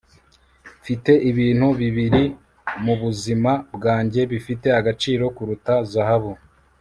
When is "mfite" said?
0.79-1.11